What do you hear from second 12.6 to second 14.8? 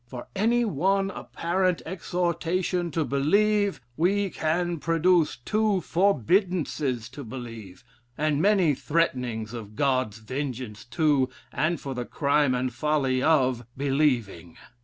folly of, believing.